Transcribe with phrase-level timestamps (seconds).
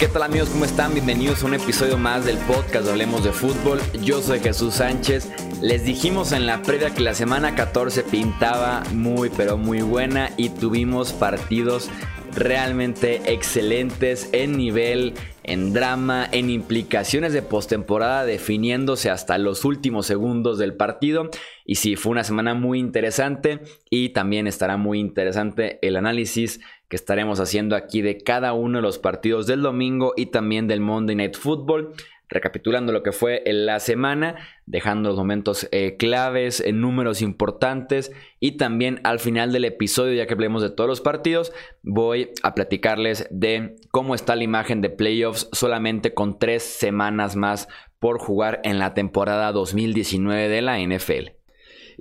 [0.00, 0.48] ¿Qué tal amigos?
[0.48, 0.94] ¿Cómo están?
[0.94, 3.78] Bienvenidos a un episodio más del podcast de Hablemos de Fútbol.
[4.02, 5.30] Yo soy Jesús Sánchez.
[5.60, 10.48] Les dijimos en la previa que la semana 14 pintaba muy pero muy buena y
[10.48, 11.90] tuvimos partidos
[12.34, 20.58] realmente excelentes en nivel, en drama, en implicaciones de postemporada, definiéndose hasta los últimos segundos
[20.58, 21.28] del partido.
[21.66, 23.60] Y sí, fue una semana muy interesante
[23.90, 28.82] y también estará muy interesante el análisis que estaremos haciendo aquí de cada uno de
[28.82, 31.94] los partidos del domingo y también del Monday Night Football.
[32.28, 38.52] Recapitulando lo que fue la semana, dejando los momentos eh, claves, en números importantes y
[38.52, 43.26] también al final del episodio, ya que hablemos de todos los partidos, voy a platicarles
[43.30, 47.68] de cómo está la imagen de playoffs solamente con tres semanas más
[48.00, 51.39] por jugar en la temporada 2019 de la NFL.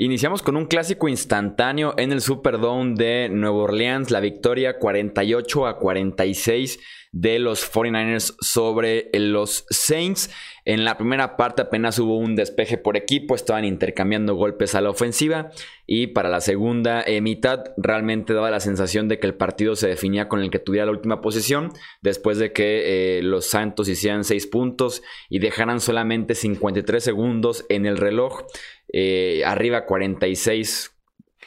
[0.01, 5.77] Iniciamos con un clásico instantáneo en el Superdome de Nueva Orleans, la victoria 48 a
[5.77, 6.79] 46
[7.11, 10.29] de los 49ers sobre los Saints.
[10.63, 14.89] En la primera parte apenas hubo un despeje por equipo, estaban intercambiando golpes a la
[14.89, 15.51] ofensiva
[15.85, 19.89] y para la segunda eh, mitad realmente daba la sensación de que el partido se
[19.89, 24.23] definía con el que tuviera la última posición, después de que eh, los Santos hicieran
[24.23, 28.45] 6 puntos y dejaran solamente 53 segundos en el reloj.
[28.91, 30.95] Eh, arriba 46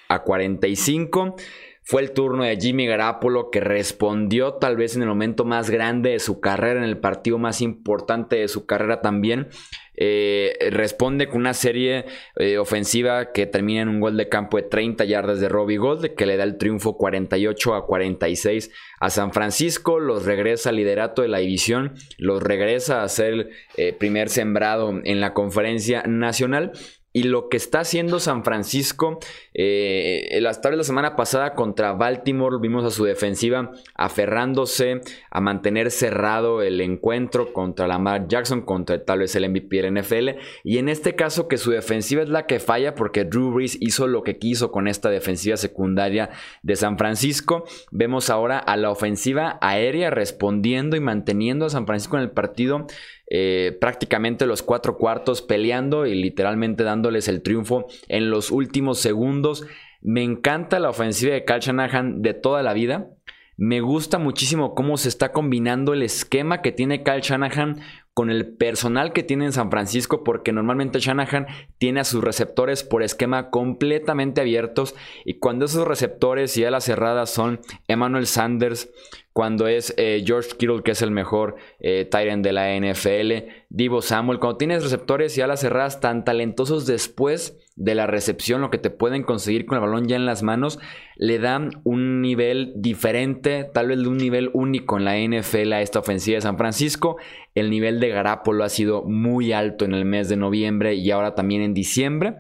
[0.09, 1.37] a 45.
[1.85, 6.11] Fue el turno de Jimmy Garapolo que respondió tal vez en el momento más grande
[6.11, 9.49] de su carrera, en el partido más importante de su carrera también.
[9.97, 14.63] Eh, responde con una serie eh, ofensiva que termina en un gol de campo de
[14.63, 19.33] 30 yardas de Robbie Gold, que le da el triunfo 48 a 46 a San
[19.33, 25.01] Francisco, los regresa al liderato de la división, los regresa a ser el primer sembrado
[25.03, 26.73] en la conferencia nacional
[27.13, 29.19] y lo que está haciendo San Francisco,
[29.55, 35.41] eh, las tardes de la semana pasada contra Baltimore, vimos a su defensiva aferrándose a
[35.41, 40.31] mantener cerrado el encuentro contra Lamar Jackson, contra tal vez el MVP del NFL.
[40.65, 44.07] Y en este caso, que su defensiva es la que falla porque Drew Brees hizo
[44.07, 46.31] lo que quiso con esta defensiva secundaria
[46.63, 47.65] de San Francisco.
[47.91, 52.87] Vemos ahora a la ofensiva aérea respondiendo y manteniendo a San Francisco en el partido.
[53.35, 59.67] Eh, prácticamente los cuatro cuartos peleando y literalmente dándoles el triunfo en los últimos segundos.
[60.03, 63.09] Me encanta la ofensiva de Cal Shanahan de toda la vida.
[63.57, 67.81] Me gusta muchísimo cómo se está combinando el esquema que tiene Cal Shanahan
[68.15, 71.47] con el personal que tiene en San Francisco, porque normalmente Shanahan
[71.79, 77.31] tiene a sus receptores por esquema completamente abiertos y cuando esos receptores y alas cerradas
[77.31, 78.91] son Emmanuel Sanders,
[79.33, 84.39] cuando es eh, George Kittle, que es el mejor eh, de la NFL, Divo Samuel,
[84.39, 88.91] cuando tienes receptores y alas cerradas tan talentosos después de la recepción, lo que te
[88.91, 90.79] pueden conseguir con el balón ya en las manos,
[91.17, 95.81] le dan un nivel diferente, tal vez de un nivel único en la NFL a
[95.81, 97.17] esta ofensiva de San Francisco.
[97.55, 101.35] El nivel de Garapolo ha sido muy alto en el mes de noviembre y ahora
[101.35, 102.37] también en diciembre.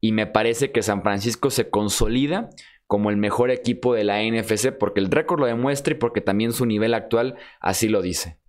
[0.00, 2.50] Y me parece que San Francisco se consolida
[2.86, 6.52] como el mejor equipo de la NFC porque el récord lo demuestra y porque también
[6.52, 8.41] su nivel actual así lo dice.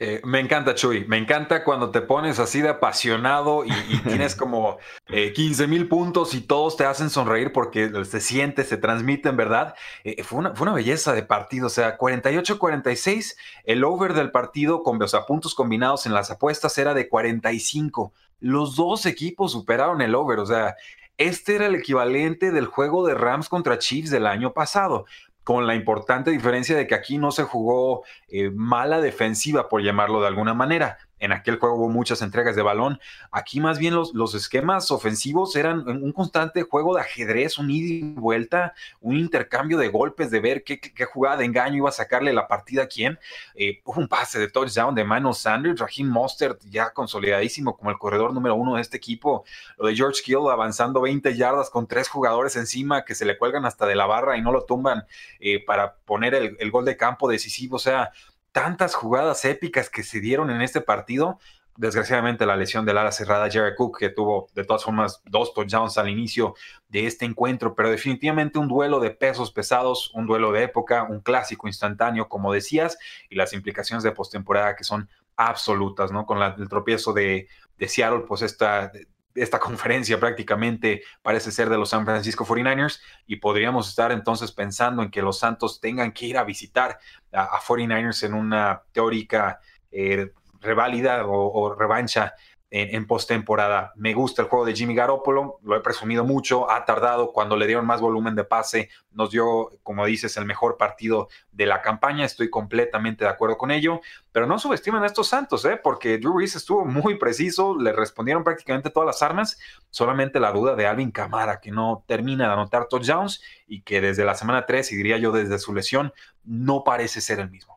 [0.00, 1.04] Eh, me encanta, Chuy.
[1.06, 3.70] Me encanta cuando te pones así de apasionado y,
[4.08, 8.76] tienes como 15 eh, mil puntos y todos te hacen sonreír porque se siente, se
[8.76, 9.74] transmite en verdad.
[10.02, 11.68] Eh, fue, una, fue, una, belleza de partido.
[11.68, 16.92] O sea, 48-46, el over del partido con los puntos combinados en las apuestas era
[16.92, 18.12] de 45.
[18.40, 20.40] Los dos equipos superaron el over.
[20.40, 20.74] O sea,
[21.18, 25.04] este era el equivalente del juego de Rams contra Chiefs del año pasado
[25.44, 30.20] con la importante diferencia de que aquí no se jugó eh, mala defensiva, por llamarlo
[30.20, 30.98] de alguna manera.
[31.18, 33.00] En aquel juego hubo muchas entregas de balón.
[33.30, 37.94] Aquí más bien los, los esquemas ofensivos eran un constante juego de ajedrez, un ida
[37.94, 42.32] y vuelta, un intercambio de golpes, de ver qué, jugada de engaño iba a sacarle
[42.32, 43.18] la partida a quién.
[43.54, 48.32] Eh, un pase de touchdown de Manos Sanders, Raheem Mostert ya consolidadísimo como el corredor
[48.32, 49.44] número uno de este equipo.
[49.78, 53.64] Lo de George Kill avanzando 20 yardas con tres jugadores encima que se le cuelgan
[53.64, 55.04] hasta de la barra y no lo tumban
[55.40, 57.76] eh, para poner el, el gol de campo decisivo.
[57.76, 58.10] O sea,
[58.54, 61.40] tantas jugadas épicas que se dieron en este partido.
[61.76, 65.98] Desgraciadamente la lesión del ala cerrada Jared Cook, que tuvo de todas formas dos touchdowns
[65.98, 66.54] al inicio
[66.88, 71.18] de este encuentro, pero definitivamente un duelo de pesos pesados, un duelo de época, un
[71.18, 72.96] clásico instantáneo, como decías,
[73.28, 76.24] y las implicaciones de postemporada que son absolutas, ¿no?
[76.24, 78.92] Con el tropiezo de, de Seattle, pues esta
[79.34, 85.02] esta conferencia prácticamente parece ser de los San Francisco 49ers y podríamos estar entonces pensando
[85.02, 86.98] en que los Santos tengan que ir a visitar
[87.32, 89.60] a, 49ers en una teórica
[89.90, 92.34] eh, reválida o, revancha
[92.76, 93.92] en, postemporada.
[93.94, 97.68] Me gusta el juego de Jimmy Garoppolo, lo he presumido mucho, ha tardado cuando le
[97.68, 102.24] dieron más volumen de pase, nos dio, como dices, el mejor partido de la campaña,
[102.24, 104.00] estoy completamente de acuerdo con ello,
[104.32, 105.78] pero no subestimen a estos Santos, ¿eh?
[105.80, 109.56] porque Drew Brees estuvo muy preciso, le respondieron prácticamente todas las armas,
[109.90, 114.24] solamente la duda de Alvin Camara, que no termina de anotar touchdowns y que desde
[114.24, 116.12] la semana 3, y diría yo desde su lesión,
[116.42, 117.73] no parece ser el mismo.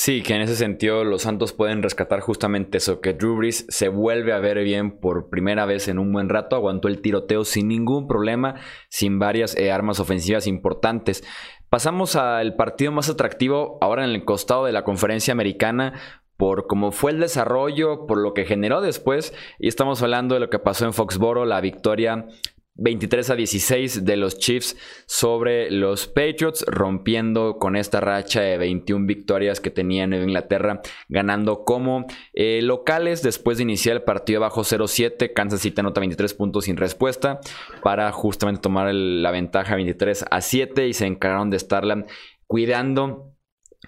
[0.00, 3.88] Sí, que en ese sentido los Santos pueden rescatar justamente eso, que Drew Brees se
[3.88, 7.66] vuelve a ver bien por primera vez en un buen rato, aguantó el tiroteo sin
[7.66, 8.54] ningún problema,
[8.90, 11.24] sin varias eh, armas ofensivas importantes.
[11.68, 15.94] Pasamos al partido más atractivo ahora en el costado de la conferencia americana,
[16.36, 19.34] por cómo fue el desarrollo, por lo que generó después.
[19.58, 22.28] Y estamos hablando de lo que pasó en Foxboro, la victoria
[22.78, 24.76] 23 a 16 de los Chiefs
[25.06, 31.64] sobre los Patriots, rompiendo con esta racha de 21 victorias que tenía Nueva Inglaterra, ganando
[31.64, 35.32] como eh, locales después de iniciar el partido bajo 0-7.
[35.34, 37.40] Kansas City anota 23 puntos sin respuesta
[37.82, 42.06] para justamente tomar la ventaja 23 a 7 y se encargaron de estarla
[42.46, 43.34] cuidando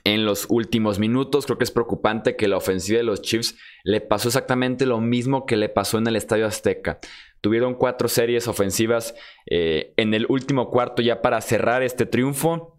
[0.04, 1.46] en los últimos minutos.
[1.46, 5.46] Creo que es preocupante que la ofensiva de los Chiefs le pasó exactamente lo mismo
[5.46, 7.00] que le pasó en el Estadio Azteca.
[7.40, 9.14] Tuvieron cuatro series ofensivas
[9.50, 12.76] eh, en el último cuarto ya para cerrar este triunfo.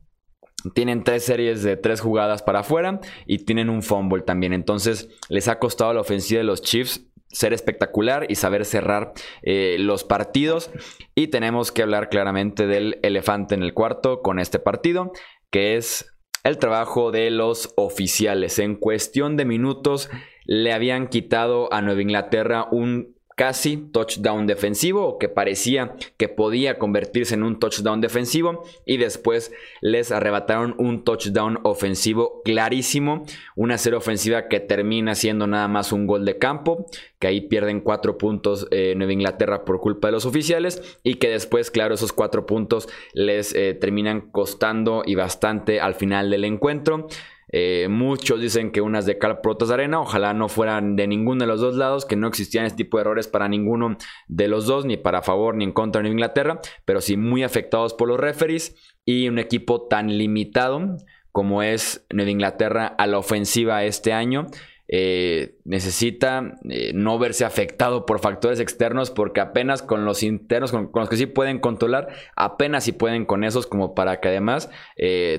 [0.75, 4.53] Tienen tres series de tres jugadas para afuera y tienen un fumble también.
[4.53, 9.13] Entonces les ha costado a la ofensiva de los Chiefs ser espectacular y saber cerrar
[9.41, 10.71] eh, los partidos.
[11.15, 15.11] Y tenemos que hablar claramente del elefante en el cuarto con este partido,
[15.49, 16.13] que es
[16.43, 18.59] el trabajo de los oficiales.
[18.59, 20.09] En cuestión de minutos
[20.45, 26.77] le habían quitado a Nueva Inglaterra un casi touchdown defensivo o que parecía que podía
[26.77, 29.51] convertirse en un touchdown defensivo y después
[29.81, 33.25] les arrebataron un touchdown ofensivo clarísimo,
[33.55, 36.85] una serie ofensiva que termina siendo nada más un gol de campo,
[37.19, 41.29] que ahí pierden cuatro puntos eh, Nueva Inglaterra por culpa de los oficiales y que
[41.29, 47.07] después, claro, esos cuatro puntos les eh, terminan costando y bastante al final del encuentro.
[47.51, 51.41] Eh, muchos dicen que unas de cal protas de arena, ojalá no fueran de ninguno
[51.41, 54.65] de los dos lados, que no existían este tipo de errores para ninguno de los
[54.65, 58.19] dos, ni para favor ni en contra de Inglaterra, pero sí muy afectados por los
[58.19, 58.75] referees
[59.05, 60.97] y un equipo tan limitado
[61.31, 64.47] como es Nueva Inglaterra a la ofensiva este año.
[64.93, 70.91] Eh, necesita eh, no verse afectado por factores externos porque apenas con los internos, con,
[70.93, 74.69] los que sí pueden controlar, apenas si pueden con esos como para que además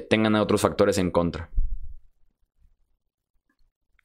[0.08, 1.50] tengan otros factores en contra.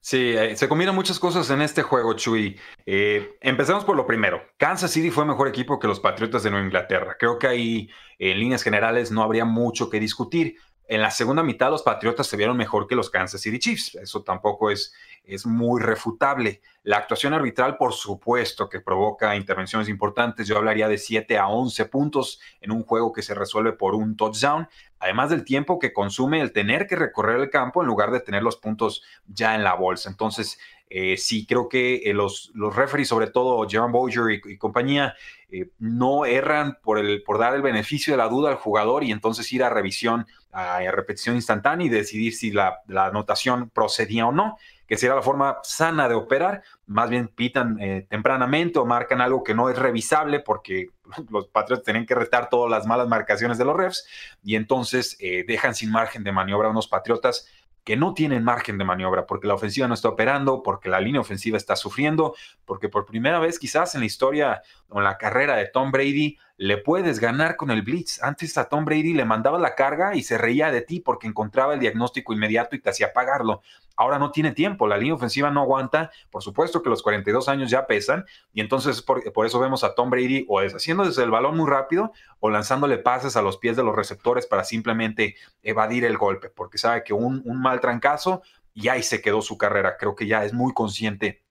[0.10, 2.58] Sí, eh, se combinan muchas cosas en este juego, Chuy.
[2.86, 4.42] Eh, empecemos por lo primero.
[4.56, 7.18] Kansas City fue mejor equipo que los Patriotas de Nueva Inglaterra.
[7.20, 10.56] Creo que ahí, en líneas generales, no habría mucho que discutir.
[10.88, 13.96] En la segunda mitad, los Patriotas se vieron mejor que los Kansas City Chiefs.
[13.96, 14.94] Eso tampoco es,
[15.26, 16.62] es muy refutable.
[16.84, 20.48] La actuación arbitral, por supuesto, que provoca intervenciones importantes.
[20.48, 24.16] Yo hablaría de 7 a 11 puntos en un juego que se resuelve por un
[24.16, 28.20] touchdown, además del tiempo que consume el tener que recorrer el campo en lugar de
[28.20, 30.10] tener los puntos ya en la bolsa.
[30.10, 30.60] Entonces,
[30.90, 35.16] eh, sí, creo que eh, los, los referees, sobre todo Jerome Boyer y, compañía,
[35.50, 39.12] eh, no erran por, el, por dar el beneficio de la duda al jugador y
[39.12, 44.32] entonces ir a revisión, a, repetición instantánea y decidir si la, la anotación procedía o
[44.32, 44.58] no
[44.88, 49.44] que será la forma sana de operar, más bien pitan eh, tempranamente o marcan algo
[49.44, 50.88] que no es revisable porque
[51.30, 54.08] los Patriots tienen que retar todas las malas marcaciones de los refs
[54.44, 57.48] y entonces eh, dejan sin margen de maniobra a unos Patriotas
[57.88, 61.22] que no tienen margen de maniobra porque la ofensiva no está operando, porque la línea
[61.22, 65.56] ofensiva está sufriendo, porque por primera vez quizás en la historia o en la carrera
[65.56, 68.22] de Tom Brady le puedes ganar con el blitz.
[68.22, 71.76] Antes a Tom Brady le mandaba la carga y se reía de ti porque encontraba
[71.76, 73.62] el diagnóstico inmediato y te hacía pagarlo.
[73.98, 76.12] Ahora no tiene tiempo, la línea ofensiva no aguanta.
[76.30, 80.12] Por supuesto que los 42 años ya pesan y entonces por, eso vemos a Tom
[80.12, 83.84] Brady o deshaciendo desde el balón muy rápido o lanzándole pases a los pies de
[83.84, 89.02] los receptores para simplemente evadir el golpe, porque sabe que un, mal trancazo y ahí
[89.02, 89.98] se quedó su carrera.
[89.98, 91.44] Creo que ya es muy consciente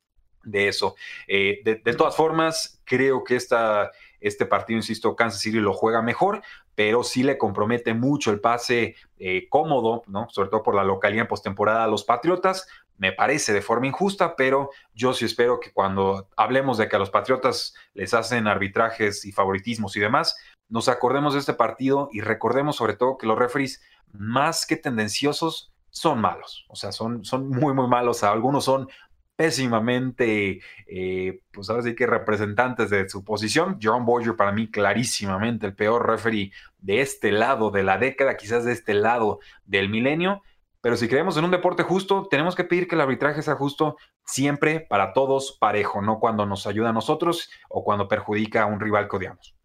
[0.44, 0.94] de eso.
[1.26, 3.90] Eh, de, todas formas, creo que esta,
[4.26, 6.42] este partido, insisto, Kansas City lo juega mejor,
[6.74, 10.28] pero sí le compromete mucho el pase eh, cómodo, ¿no?
[10.30, 12.66] Sobre todo por la localidad en postemporada a los Patriotas.
[12.98, 16.98] Me parece de forma injusta, pero yo sí espero que cuando hablemos de que a
[16.98, 20.36] los Patriotas les hacen arbitrajes y favoritismos y demás,
[20.68, 25.72] nos acordemos de este partido y recordemos sobre todo que los referees, más que tendenciosos,
[25.90, 26.66] son malos.
[26.68, 28.22] O sea, son, son muy, muy malos.
[28.22, 28.88] Algunos son
[29.36, 33.78] pésimamente, eh, pues ahora sí que representantes de su posición.
[33.82, 38.64] John Boyer para mí clarísimamente el peor referee de este lado de la década, quizás
[38.64, 40.42] de este lado del milenio,
[40.86, 43.96] pero si creemos en un deporte justo, tenemos que pedir que el arbitraje sea justo
[44.24, 48.78] siempre para todos parejo, no cuando nos ayuda a nosotros o cuando perjudica a un
[48.78, 49.55] rival que odiamos.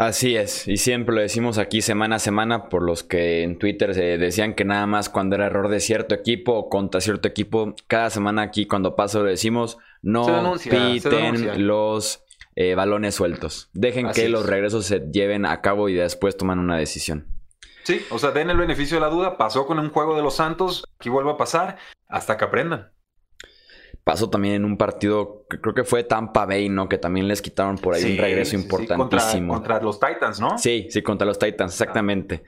[0.00, 3.94] Así es, y siempre lo decimos aquí semana a semana por los que en Twitter
[3.94, 7.74] se decían que nada más cuando era error de cierto equipo o contra cierto equipo,
[7.86, 12.24] cada semana aquí cuando pasa lo decimos, no piten los
[12.56, 13.68] eh, balones sueltos.
[13.74, 17.26] Dejen que los regresos se lleven a cabo y después toman una decisión.
[17.82, 20.34] Sí, o sea, den el beneficio de la duda, pasó con un juego de los
[20.34, 21.76] Santos, aquí vuelve a pasar
[22.08, 22.90] hasta que aprendan
[24.04, 26.88] pasó también en un partido que creo que fue Tampa Bay, ¿no?
[26.88, 29.54] Que también les quitaron por ahí un regreso importantísimo.
[29.54, 30.58] contra, los Titans, ¿no?
[30.58, 32.42] Sí, sí, contra los Titans, exactamente.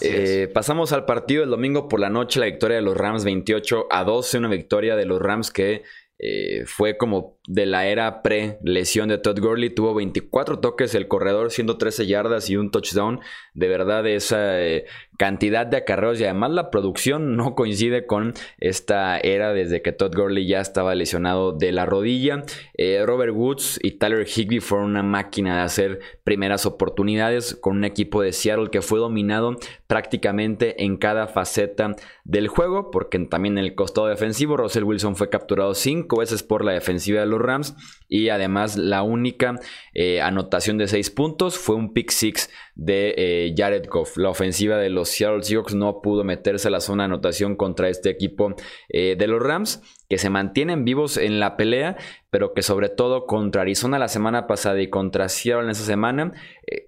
[0.00, 3.86] Eh, pasamos al partido del domingo por la noche, la victoria de los Rams 28
[3.90, 5.82] a 12, una victoria de los Rams que
[6.18, 9.70] eh, fue como de la era pre-lesión de Todd Gurley.
[9.70, 13.18] Tuvo 24 toques el corredor, 113 yardas y un touchdown.
[13.54, 14.84] De verdad, esa eh,
[15.18, 20.14] cantidad de acarreos y además la producción no coincide con esta era desde que Todd
[20.14, 22.44] Gurley ya estaba lesionado de la rodilla.
[22.74, 27.84] Eh, Robert Woods y Tyler Higbee fueron una máquina de hacer primeras oportunidades con un
[27.84, 29.56] equipo de Seattle que fue dominado
[29.88, 35.30] prácticamente en cada faceta del juego, porque también en el costado defensivo Russell Wilson fue
[35.30, 37.74] capturado cinco veces por la defensiva de los Rams
[38.10, 39.58] y además la única
[39.94, 44.16] eh, anotación de seis puntos fue un pick six de eh, Jared Goff.
[44.16, 47.88] La ofensiva de los Seattle Seahawks no pudo meterse a la zona de anotación contra
[47.88, 48.54] este equipo
[48.88, 51.96] eh, de los Rams que se mantienen vivos en la pelea,
[52.30, 56.32] pero que sobre todo contra Arizona la semana pasada y contra Seattle en esa semana,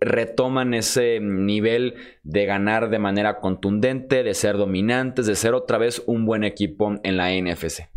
[0.01, 1.95] retoman ese nivel
[2.25, 6.99] de ganar de manera contundente, de ser dominantes, de ser otra vez un buen equipo
[7.05, 7.92] en la NFC.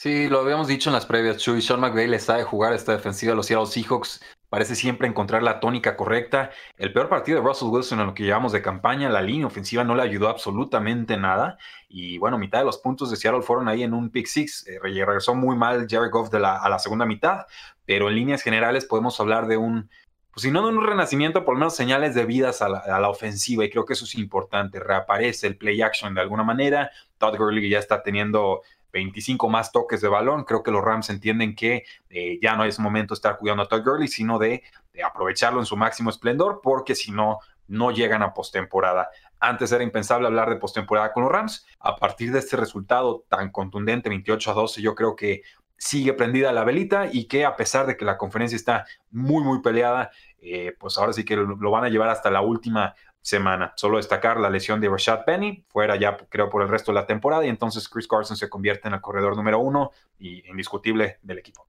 [0.00, 1.60] Sí, lo habíamos dicho en las previas, Chuy.
[1.60, 4.22] Sean McVay le sabe jugar esta defensiva de los Seattle Seahawks.
[4.48, 6.52] Parece siempre encontrar la tónica correcta.
[6.76, 9.82] El peor partido de Russell Wilson en lo que llevamos de campaña, la línea ofensiva
[9.82, 11.58] no le ayudó absolutamente nada.
[11.88, 14.68] Y bueno, mitad de los puntos de Seattle fueron ahí en un pick six.
[14.68, 17.46] Eh, regresó muy mal Jared Goff de la, a la segunda mitad.
[17.84, 19.90] Pero en líneas generales podemos hablar de un,
[20.30, 23.00] pues si no de un renacimiento, por lo menos señales de vidas a la, a
[23.00, 24.78] la, ofensiva, y creo que eso es importante.
[24.78, 26.92] Reaparece el play action de alguna manera.
[27.18, 28.62] Todd Gurley ya está teniendo
[28.92, 30.44] 25 más toques de balón.
[30.44, 33.68] Creo que los Rams entienden que eh, ya no es momento de estar cuidando a
[33.68, 34.62] Todd Gurley, sino de,
[35.04, 39.10] aprovecharlo en su máximo esplendor, porque si no, no llegan a postemporada.
[39.38, 41.66] Antes era impensable hablar de postemporada con los Rams.
[41.78, 45.42] A partir de este resultado tan contundente, 28 a 12, yo creo que
[45.78, 49.62] sigue prendida la velita y que a pesar de que la conferencia está muy, muy
[49.62, 53.72] peleada, eh, pues ahora sí que lo, van a llevar hasta la última semana.
[53.76, 57.06] Solo destacar la lesión de Rashad Penny, fuera ya creo por el resto de la
[57.06, 61.38] temporada, y entonces Chris Carson se convierte en el corredor número uno y indiscutible del
[61.38, 61.68] equipo.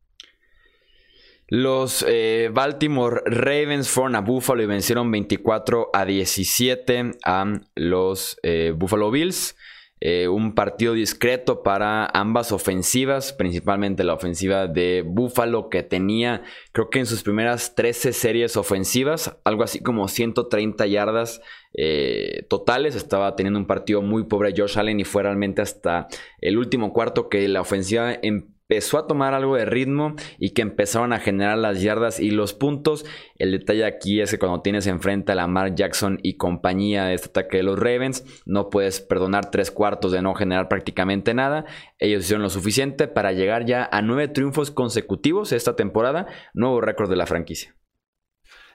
[1.51, 8.71] Los eh, Baltimore Ravens fueron a Buffalo y vencieron 24 a 17 a los eh,
[8.75, 9.57] Buffalo Bills.
[10.01, 16.89] Eh, un partido discreto para ambas ofensivas, principalmente la ofensiva de Buffalo que tenía, creo
[16.89, 21.41] que en sus primeras 13 series ofensivas, algo así como 130 yardas
[21.73, 22.95] eh, totales.
[22.95, 26.07] Estaba teniendo un partido muy pobre Josh Allen y fue realmente hasta
[26.39, 30.61] el último cuarto que la ofensiva empezó empezó a tomar algo de ritmo y que
[30.61, 33.03] empezaron a generar las yardas y los puntos.
[33.35, 37.29] El detalle aquí es que cuando tienes enfrente a Lamar Jackson y compañía de este
[37.29, 41.65] ataque de los Ravens, no puedes perdonar tres cuartos de no generar prácticamente nada.
[41.97, 47.09] Ellos hicieron lo suficiente para llegar ya a nueve triunfos consecutivos esta temporada, nuevo récord
[47.09, 47.75] de la franquicia.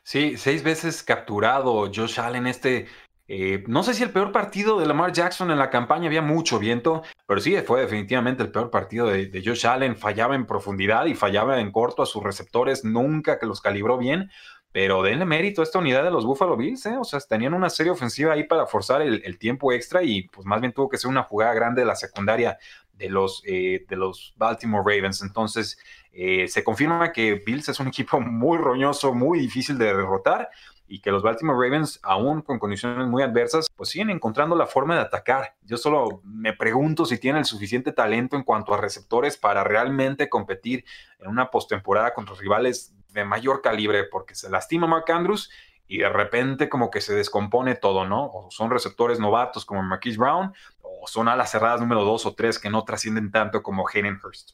[0.03, 2.87] Sí, seis veces capturado Josh Allen, este
[3.27, 6.59] eh, no sé si el peor partido de Lamar Jackson en la campaña había mucho
[6.59, 9.97] viento, pero sí fue definitivamente el peor partido de, Josh Allen.
[9.97, 14.31] Fallaba en profundidad y fallaba en corto a sus receptores, nunca que los calibró bien.
[14.73, 16.97] Pero denle mérito a esta unidad de los Buffalo Bills, ¿eh?
[16.99, 20.61] o sea, tenían una serie ofensiva ahí para forzar el, tiempo extra y pues más
[20.61, 22.59] bien tuvo que ser una jugada grande de la secundaria
[22.93, 25.23] de los, eh, de los Baltimore Ravens.
[25.23, 25.79] Entonces,
[26.13, 30.51] se confirma que Bills es un equipo muy roñoso, muy difícil de derrotar
[30.87, 34.95] y que los Baltimore Ravens, aún con condiciones muy adversas, pues siguen encontrando la forma
[34.95, 35.57] de atacar.
[35.63, 40.29] Yo solo me pregunto si tienen el suficiente talento en cuanto a receptores para realmente
[40.29, 40.85] competir
[41.19, 45.51] en una postemporada contra rivales de mayor calibre, porque se lastima Mark Andrews
[45.87, 48.27] y de repente como que se descompone todo, ¿no?
[48.27, 52.59] O son receptores novatos como Marquise Brown, o son alas cerradas número dos o tres
[52.59, 54.53] que no trascienden tanto como Hayden Hurst.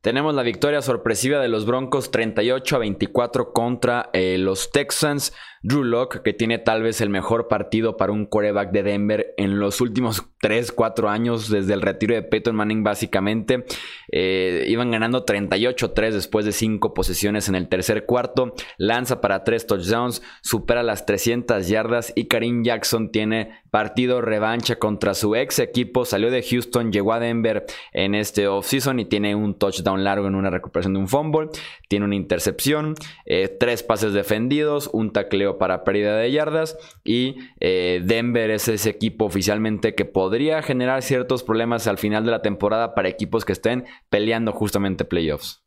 [0.00, 5.32] Tenemos la victoria sorpresiva de los Broncos 38 a 24 contra eh, los Texans.
[5.62, 9.58] Drew Locke, que tiene tal vez el mejor partido para un quarterback de Denver en
[9.58, 13.64] los últimos 3, 4 años, desde el retiro de Peyton Manning básicamente.
[14.12, 18.54] Eh, iban ganando 38-3 después de 5 posesiones en el tercer cuarto.
[18.78, 25.14] Lanza para 3 touchdowns, supera las 300 yardas y Karim Jackson tiene partido revancha contra
[25.14, 26.04] su ex equipo.
[26.04, 30.34] Salió de Houston, llegó a Denver en este offseason y tiene un touchdown largo en
[30.34, 31.48] una recuperación de un fumble.
[31.88, 32.94] Tiene una intercepción,
[33.26, 36.76] eh, tres pases defendidos, un tacleo para pérdida de yardas.
[37.04, 42.32] Y eh, Denver es ese equipo oficialmente que podría generar ciertos problemas al final de
[42.32, 45.62] la temporada para equipos que estén peleando justamente playoffs.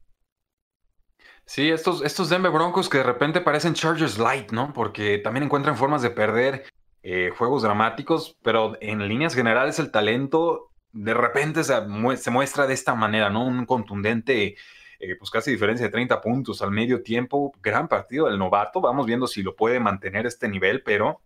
[1.46, 4.72] Sí, estos, estos Denver Broncos que de repente parecen Chargers Light, ¿no?
[4.72, 6.66] Porque también encuentran formas de perder
[7.02, 12.94] eh, juegos dramáticos, pero en líneas generales el talento de repente se, muestra de esta
[12.94, 13.46] manera, ¿no?
[13.46, 14.56] Un contundente,
[15.00, 19.06] eh, pues casi diferencia de 30 puntos al medio tiempo, gran partido del novato, vamos
[19.06, 21.22] viendo si lo puede mantener este nivel, pero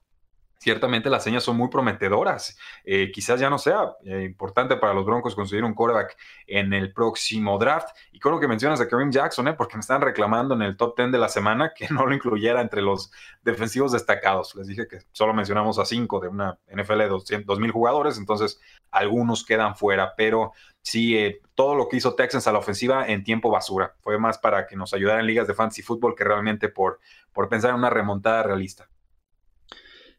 [0.63, 2.58] ciertamente las señas son muy prometedoras.
[2.86, 6.17] Eh, quizás ya no sea eh, importante para los Broncos conseguir un quarterback
[6.48, 7.89] en el próximo draft.
[8.13, 10.77] Y con lo que mencionas de Kareem Jackson, eh, porque me están reclamando en el
[10.77, 13.12] top 10 de la semana que no lo incluyera entre los
[13.43, 14.55] defensivos destacados.
[14.55, 19.46] Les dije que solo mencionamos a cinco de una NFL de 2.000 jugadores, entonces algunos
[19.46, 23.96] quedan fuera, pero sí, todo lo que hizo Texans a la ofensiva en tiempo basura.
[24.00, 27.00] Fue más para que nos ayudara en ligas de fantasy fútbol que realmente por,
[27.34, 28.88] por pensar en una remontada realista.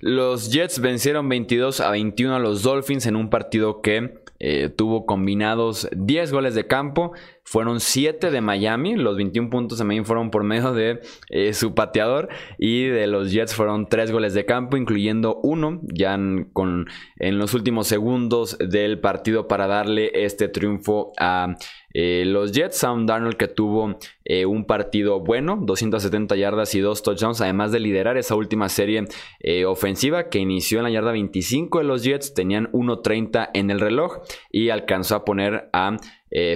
[0.07, 5.07] Los Jets vencieron 22 a 21 a los Dolphins en un partido que eh, tuvo
[5.07, 7.13] combinados 10 goles de campo.
[7.43, 8.97] Fueron 7 de Miami.
[8.97, 12.29] Los 21 puntos de Miami fueron por medio de eh, su pateador.
[12.59, 16.19] Y de los Jets fueron 3 goles de campo, incluyendo uno ya
[16.53, 16.87] con,
[17.19, 21.57] en los últimos segundos del partido para darle este triunfo a
[21.95, 27.03] eh, los Jets, Sam Darnold que tuvo eh, un partido bueno, 270 yardas y dos
[27.03, 29.05] touchdowns, además de liderar esa última serie
[29.39, 33.79] eh, ofensiva que inició en la yarda 25 de los Jets, tenían 1.30 en el
[33.79, 34.19] reloj
[34.51, 35.97] y alcanzó a poner a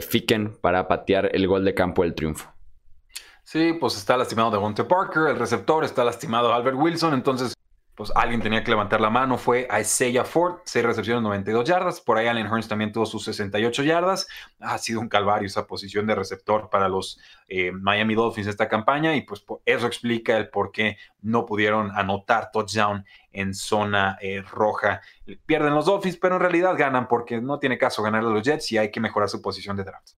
[0.00, 2.52] Ficken para patear el gol de campo del triunfo.
[3.44, 7.54] Sí, pues está lastimado de Monte Parker, el receptor, está lastimado Albert Wilson, entonces
[7.98, 12.00] pues alguien tenía que levantar la mano, fue a Isaiah Ford, 6 recepciones, 92 yardas,
[12.00, 14.28] por ahí Allen Hearns también tuvo sus 68 yardas,
[14.60, 19.16] ha sido un calvario esa posición de receptor para los eh, Miami Dolphins esta campaña
[19.16, 25.00] y pues eso explica el por qué no pudieron anotar touchdown en zona eh, roja.
[25.44, 28.70] Pierden los Dolphins, pero en realidad ganan porque no tiene caso ganar a los Jets
[28.70, 30.10] y hay que mejorar su posición de draft.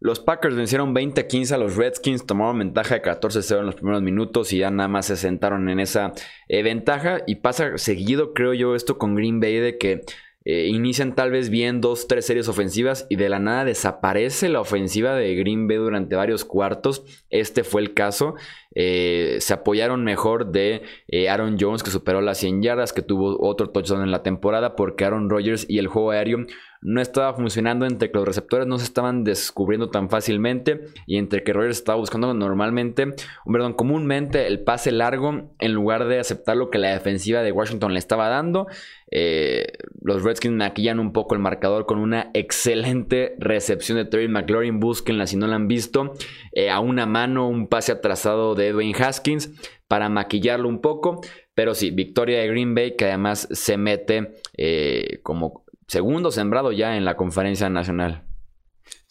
[0.00, 4.50] Los Packers vencieron 20-15 a los Redskins, tomaron ventaja de 14-0 en los primeros minutos
[4.52, 6.14] y ya nada más se sentaron en esa
[6.48, 7.22] eh, ventaja.
[7.26, 10.02] Y pasa seguido, creo yo, esto con Green Bay de que
[10.46, 14.62] eh, inician tal vez bien dos, tres series ofensivas y de la nada desaparece la
[14.62, 17.04] ofensiva de Green Bay durante varios cuartos.
[17.28, 18.36] Este fue el caso.
[18.74, 20.82] Eh, se apoyaron mejor de
[21.28, 25.04] Aaron Jones que superó las 100 yardas, que tuvo otro touchdown en la temporada porque
[25.04, 26.46] Aaron Rodgers y el juego aéreo
[26.82, 31.42] no estaba funcionando entre que los receptores no se estaban descubriendo tan fácilmente y entre
[31.42, 33.14] que Rogers estaba buscando normalmente,
[33.50, 37.92] perdón, comúnmente el pase largo en lugar de aceptar lo que la defensiva de Washington
[37.92, 38.66] le estaba dando.
[39.12, 44.80] Eh, los Redskins maquillan un poco el marcador con una excelente recepción de Terry McLaurin.
[44.80, 46.14] Búsquenla si no la han visto.
[46.52, 49.50] Eh, a una mano, un pase atrasado Edwin Haskins
[49.88, 51.20] para maquillarlo un poco.
[51.54, 56.96] Pero sí, victoria de Green Bay que además se mete eh, como segundo sembrado ya
[56.96, 58.29] en la conferencia nacional.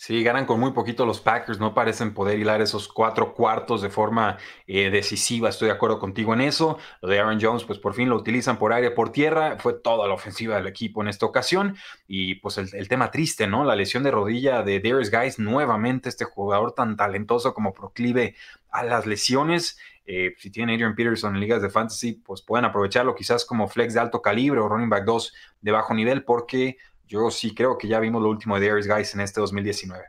[0.02, 3.90] Sí, ganan con muy poquito los Packers, no parecen poder hilar esos cuatro cuartos de
[3.90, 6.78] forma eh, decisiva, estoy de acuerdo contigo en eso.
[7.02, 10.08] Lo de Aaron Jones, pues por fin lo utilizan por aire, por tierra, fue toda
[10.08, 11.76] la ofensiva del equipo en esta ocasión.
[12.08, 13.66] Y pues el, tema triste, ¿no?
[13.66, 18.38] La lesión de rodilla de Darius Guys, nuevamente este jugador tan talentoso como proclive
[18.72, 19.78] a las lesiones.
[20.06, 23.96] Eh, si tienen Adrian Peterson en ligas de fantasy, pues pueden aprovecharlo quizás como flex
[23.96, 26.78] de alto calibre o running back 2 de bajo nivel, porque
[27.10, 30.06] yo sí creo que ya vimos lo último de Darius Guys en este 2019.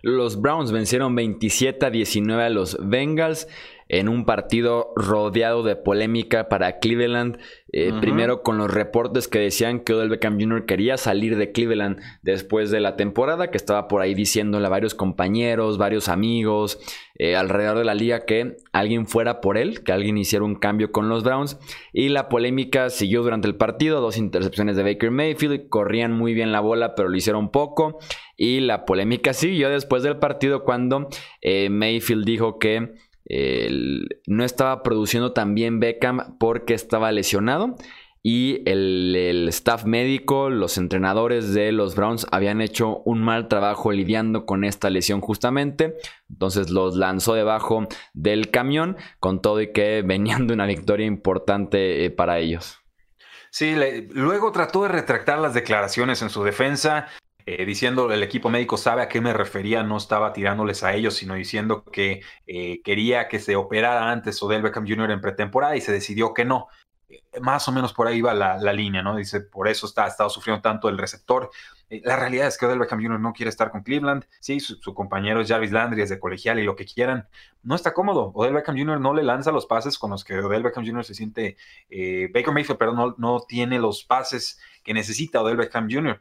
[0.00, 3.48] Los Browns vencieron 27 a 19 a los Bengals
[3.88, 7.38] en un partido rodeado de polémica para Cleveland.
[7.70, 10.64] Eh, primero con los reportes que decían que Odell Beckham Jr.
[10.64, 14.94] quería salir de Cleveland después de la temporada, que estaba por ahí diciéndole a varios
[14.94, 16.80] compañeros, varios amigos
[17.18, 20.92] eh, alrededor de la liga que alguien fuera por él, que alguien hiciera un cambio
[20.92, 21.58] con los Browns.
[21.92, 26.52] Y la polémica siguió durante el partido, dos intercepciones de Baker Mayfield, corrían muy bien
[26.52, 27.98] la bola, pero lo hicieron poco.
[28.36, 31.08] Y la polémica siguió después del partido cuando
[31.42, 32.94] eh, Mayfield dijo que
[33.28, 37.76] no estaba produciendo tan bien Beckham porque estaba lesionado.
[38.22, 44.44] Y el, staff médico, los entrenadores de los Browns habían hecho un mal trabajo lidiando
[44.44, 45.96] con esta lesión justamente.
[46.28, 52.04] Entonces los lanzó debajo del camión con todo y que venían de una victoria importante
[52.04, 52.80] eh, para ellos.
[53.50, 53.74] Sí,
[54.10, 57.06] luego trató de retractar las declaraciones en su defensa.
[57.50, 61.14] Eh, diciendo el equipo médico sabe a qué me refería, no estaba tirándoles a ellos,
[61.14, 65.12] sino diciendo que eh, quería que se operara antes Odell Beckham Jr.
[65.12, 66.68] en pretemporada y se decidió que no.
[67.08, 69.16] eh, más o menos por ahí va la, línea, ¿no?
[69.16, 71.48] Dice, por eso está, ha estado sufriendo tanto el receptor.
[71.88, 73.18] La realidad es que Odell Beckham Jr.
[73.18, 74.26] no quiere estar con Cleveland.
[74.40, 77.28] Sí, su, compañero es Jarvis Landry, es de colegial y lo que quieran.
[77.62, 78.30] No está cómodo.
[78.34, 79.00] Odell Beckham Jr.
[79.00, 81.02] no le lanza los pases con los que Odell Beckham Jr.
[81.02, 81.56] se siente.
[81.88, 86.20] Baker Mayfield, pero no, no tiene los pases que necesita Odell Beckham Jr.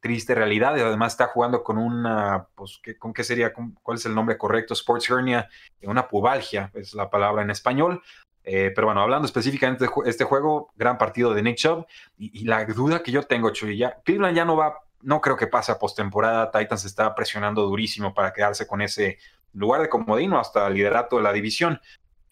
[0.00, 3.52] triste realidad además está jugando con una, pues, ¿con qué sería?
[3.52, 4.74] ¿Cuál es el nombre correcto?
[4.74, 5.48] Sports hernia,
[5.82, 8.02] una pubalgia, es la palabra en español.
[8.50, 11.86] Eh, pero bueno, hablando específicamente de este juego, gran partido de Nick Chubb.
[12.16, 15.46] Y, la duda que yo tengo, Chuy, ya, Cleveland ya no va, no creo que
[15.46, 16.50] pase a postemporada.
[16.50, 19.18] Titans está presionando durísimo para quedarse con ese
[19.52, 21.78] lugar de comodino hasta el liderato de la división.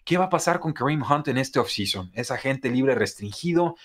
[0.03, 2.09] ¿Qué va a pasar con Kareem Hunt en este offseason?
[2.15, 3.75] ¿Es agente libre restringido?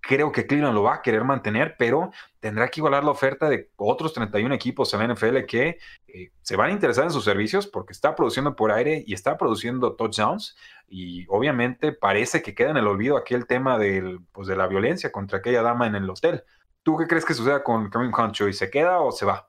[0.00, 2.10] Creo que Cleveland lo va a querer mantener, pero
[2.40, 6.56] tendrá que igualar la oferta de otros 31 equipos en la NFL que eh, se
[6.56, 10.56] van a interesar en sus servicios porque está produciendo por aire y está produciendo touchdowns
[10.88, 15.12] y obviamente parece que queda en el olvido aquel tema del, pues, de la violencia
[15.12, 16.42] contra aquella dama en el hotel.
[16.82, 19.48] ¿Tú qué crees que suceda con Kareem Hunt, ¿Y ¿Se queda o se va?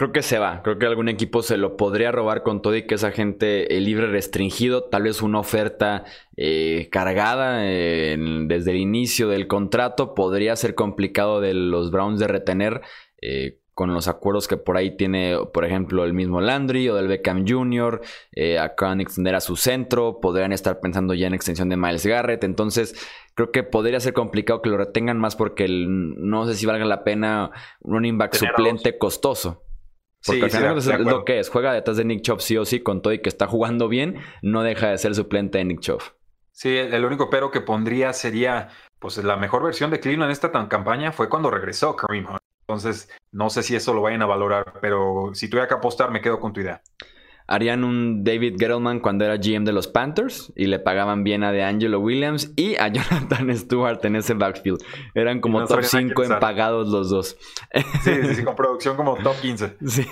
[0.00, 0.62] Creo que se va.
[0.62, 3.80] Creo que algún equipo se lo podría robar con todo y que esa gente eh,
[3.82, 4.84] libre restringido.
[4.84, 6.04] Tal vez una oferta
[6.38, 12.80] eh, cargada desde el inicio del contrato podría ser complicado de los Browns de retener.
[13.20, 17.08] Eh, con los acuerdos que por ahí tiene, por ejemplo, el mismo Landry o del
[17.08, 18.02] Beckham Jr.,
[18.58, 22.94] acaban extender a su centro, podrían estar pensando ya en extensión de Miles Garrett, entonces
[23.34, 27.04] creo que podría ser complicado que lo retengan más porque no sé si valga la
[27.04, 29.62] pena un running back suplente costoso.
[30.24, 31.48] Porque al final es lo que es.
[31.48, 34.18] Juega detrás de Nick Chubb sí o sí con todo y que está jugando bien.
[34.42, 36.02] No deja de ser suplente de Nick Chubb.
[36.52, 40.52] Sí, el único pero que pondría sería, pues la mejor versión de Cleveland en esta
[40.52, 42.40] tan campaña fue cuando regresó Kareem Hunt.
[42.62, 46.20] Entonces, no sé si eso lo vayan a valorar, pero si tuviera que apostar, me
[46.20, 46.82] quedo con tu idea
[47.50, 51.50] harían un David Gettleman cuando era GM de los Panthers y le pagaban bien a
[51.50, 54.80] DeAngelo Williams y a Jonathan Stewart en ese backfield.
[55.14, 57.36] Eran como top 5 en pagados los dos.
[58.04, 59.76] Sí, sí, sí, con producción como top 15.
[59.90, 60.06] Sí.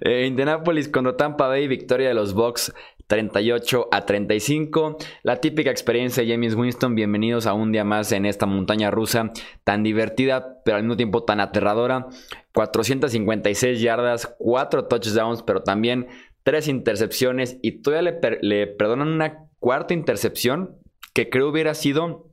[0.00, 2.74] Eh, Indianapolis contra Tampa Bay, victoria de los Bucks
[3.06, 4.96] 38 a 35.
[5.22, 6.96] La típica experiencia de James Winston.
[6.96, 9.30] Bienvenidos a un día más en esta montaña rusa
[9.62, 12.08] tan divertida, pero al mismo tiempo tan aterradora.
[12.54, 16.08] 456 yardas, 4 touchdowns, pero también
[16.42, 20.76] tres intercepciones y todavía le, perdonan una cuarta intercepción
[21.14, 22.28] que creo hubiera sido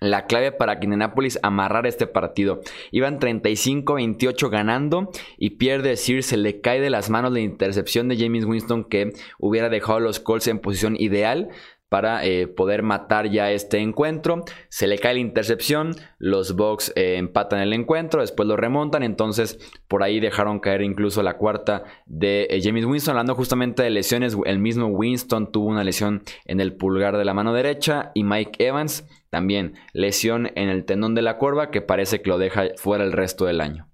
[0.00, 2.60] la clave para que Indianapolis amarrara este partido.
[2.90, 8.18] Iban 35-28 ganando y pierde decir se le cae de las manos la intercepción de
[8.18, 11.48] James Winston que hubiera dejado a los Colts en posición ideal
[11.94, 14.44] para eh, poder matar ya este encuentro.
[14.68, 19.60] Se le cae la intercepción, los Bucks eh, empatan el encuentro, después lo remontan, entonces
[19.86, 23.12] por ahí dejaron caer incluso la cuarta de eh, James Winston.
[23.12, 27.32] Hablando justamente de lesiones, el mismo Winston tuvo una lesión en el pulgar de la
[27.32, 32.22] mano derecha y Mike Evans también lesión en el tendón de la curva que parece
[32.22, 33.93] que lo deja fuera el resto del año.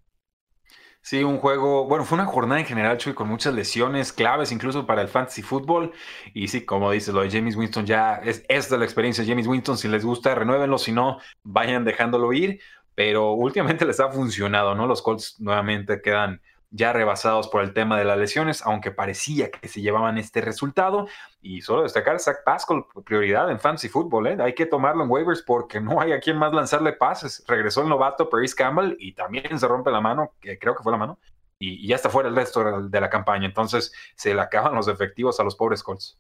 [1.11, 4.87] Sí, un juego, bueno, fue una jornada en general, Chuy, con muchas lesiones claves, incluso
[4.87, 5.93] para el fantasy fútbol.
[6.35, 9.49] Y sí, como dices, lo de James Winston ya es esta la experiencia de James
[9.49, 9.77] Winston.
[9.77, 12.61] Si les gusta, renuévenlo, si no, vayan dejándolo ir.
[12.95, 14.87] Pero últimamente les ha funcionado, ¿no?
[14.87, 19.69] Los Colts nuevamente quedan ya rebasados por el tema de las lesiones, aunque parecía que
[19.69, 21.09] se llevaban este resultado.
[21.43, 24.37] Y solo destacar Zach Pascal, prioridad en fantasy fútbol, ¿eh?
[24.41, 27.45] hay que tomarlo en waivers porque no hay a quien más lanzarle pases.
[27.47, 30.99] Regresó el novato Paris Campbell y también se rompe la mano, creo que fue la
[30.99, 31.19] mano,
[31.59, 33.47] y, y ya está fuera el resto de la campaña.
[33.47, 36.19] Entonces se le acaban los efectivos a los pobres Colts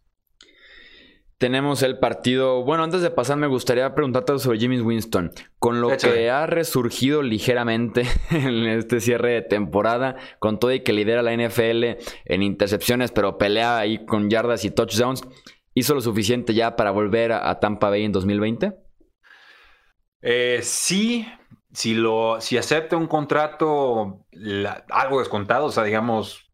[1.41, 2.63] tenemos el partido.
[2.65, 5.33] Bueno, antes de pasar, me gustaría preguntarte sobre James Winston.
[5.59, 10.93] Con lo que ha resurgido ligeramente en este cierre de temporada, con todo y que
[10.93, 15.23] lidera la NFL en intercepciones, pero pelea ahí con yardas y touchdowns,
[15.73, 18.75] ¿hizo lo suficiente ya para volver a, Tampa Bay en 2020?
[20.21, 21.27] Eh, sí,
[21.73, 24.27] si, lo, si acepta un contrato
[24.91, 26.50] algo descontado, o sea, digamos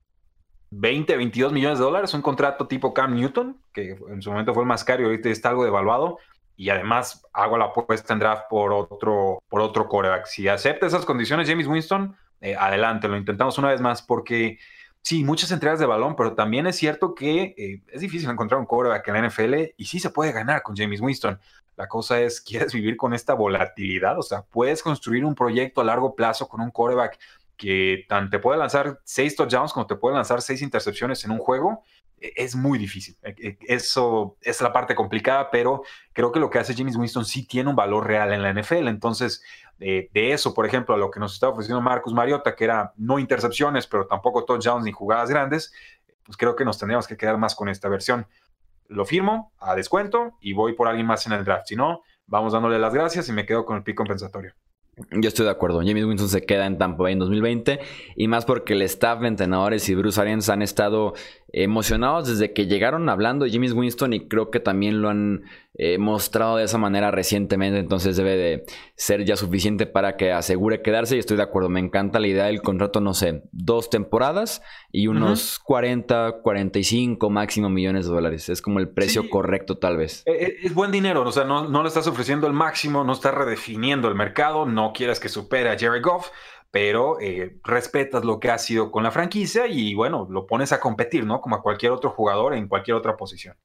[0.79, 4.63] 20, 22 millones de dólares, un contrato tipo Cam Newton, que en su momento fue
[4.63, 6.19] el más caro y ahorita está algo devaluado.
[6.59, 10.27] Y además hago la apuesta en draft por otro, por otro coreback.
[10.27, 14.59] Si acepta esas condiciones, James Winston, eh, adelante, lo intentamos una vez más porque
[15.03, 18.67] sí, muchas entregas de balón, pero también es cierto que eh, es difícil encontrar un
[18.67, 21.39] coreback en la NFL y sí se puede ganar con James Winston.
[21.77, 24.19] La cosa es, ¿quieres vivir con esta volatilidad?
[24.19, 27.19] O sea, puedes construir un proyecto a largo plazo con un coreback
[27.57, 31.39] que tanto te puede lanzar seis touchdowns como te puede lanzar seis intercepciones en un
[31.39, 31.83] juego,
[32.19, 33.17] e, es muy difícil.
[33.23, 37.25] E, e, eso es la parte complicada, pero creo que lo que hace James Winston
[37.25, 38.89] sí tiene un valor real en la NFL.
[38.89, 39.43] Entonces,
[39.79, 43.19] de, eso, por ejemplo, a lo que nos está ofreciendo Marcus Mariota, que era no
[43.19, 45.73] intercepciones, pero tampoco touchdowns ni jugadas grandes,
[46.25, 48.27] pues creo que nos tendríamos que quedar más con esta versión.
[48.89, 51.67] Lo firmo a descuento y voy por alguien más en el draft.
[51.67, 54.55] Si no, vamos dándole las gracias y me quedo con el pick compensatorio.
[55.11, 55.81] Yo estoy de acuerdo.
[55.81, 57.81] James Winston se queda en Tampa Bay en 2020
[58.17, 61.13] y más porque el staff de entrenadores y Bruce Arians han estado
[61.59, 65.45] emocionados desde que llegaron hablando de James Winston y creo que también lo han
[65.79, 70.83] eh, mostrado de esa manera recientemente, entonces debe de ser ya suficiente para que asegure
[70.83, 74.61] quedarse y estoy de acuerdo, me encanta la idea del contrato, no sé, dos temporadas
[74.93, 80.25] y unos 40, 45 máximo millones de dólares, es como el precio correcto tal vez.
[80.27, 83.15] Eh, eh, es buen dinero, o sea, no, no le estás ofreciendo el máximo, no
[83.15, 86.29] estás redefiniendo el mercado, no quieres que supere a Jerry Goff,
[86.71, 87.19] pero
[87.65, 91.41] respetas lo que ha sido con la franquicia y bueno, lo pones a competir, ¿no?
[91.41, 93.57] Como a cualquier otro jugador en cualquier otra posición.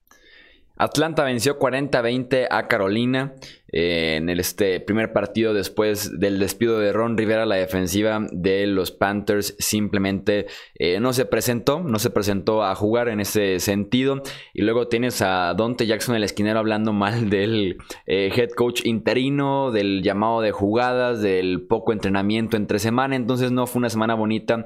[0.81, 3.35] Atlanta venció 40-20 a Carolina
[3.71, 7.45] eh, en el este primer partido después del despido de Ron Rivera.
[7.45, 13.09] La defensiva de los Panthers simplemente eh, no se presentó, no se presentó a jugar
[13.09, 14.23] en ese sentido.
[14.55, 19.69] Y luego tienes a Dante Jackson, el esquinero, hablando mal del eh, head coach interino,
[19.69, 23.15] del llamado de jugadas, del poco entrenamiento entre semana.
[23.15, 24.65] Entonces no fue una semana bonita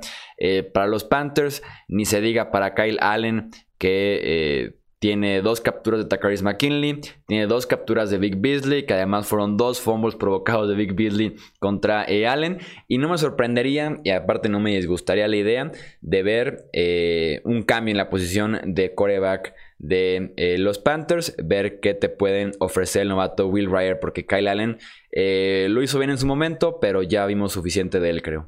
[0.73, 4.75] para los Panthers, ni se diga para Kyle Allen que
[5.05, 6.99] tiene dos capturas de Takaris McKinley.
[7.27, 8.87] Tiene dos capturas de Vic Beasley.
[8.87, 12.25] Que además fueron dos fumbles provocados de Vic Beasley contra e.
[12.25, 12.57] Allen.
[12.87, 17.61] Y no me sorprendería, y aparte no me disgustaría la idea, de ver eh, un
[17.61, 21.35] cambio en la posición de coreback de eh, los Panthers.
[21.37, 23.99] Ver qué te pueden ofrecer el novato Will Ryer.
[23.99, 24.79] Porque Kyle Allen
[25.11, 26.79] lo hizo bien en su momento.
[26.79, 28.47] Pero ya vimos suficiente de él, creo.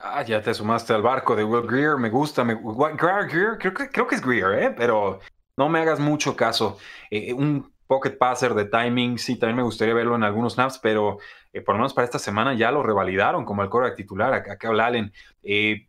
[0.00, 2.42] Ah, ya te sumaste al barco de Will Greer, me gusta.
[2.42, 4.74] Me, Greer, creo, creo, que es Greer, ¿eh?
[4.76, 5.20] pero
[5.56, 6.78] no me hagas mucho caso.
[7.10, 11.18] Eh, un pocket passer de timing, sí, también me gustaría verlo en algunos snaps, pero
[11.52, 14.58] eh, por lo menos para esta semana ya lo revalidaron como el core titular, acá
[14.84, 15.12] Allen.
[15.42, 15.86] Eh,